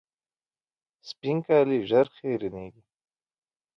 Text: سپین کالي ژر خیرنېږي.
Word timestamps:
سپین 1.07 1.37
کالي 1.45 1.79
ژر 1.89 2.07
خیرنېږي. 2.17 2.83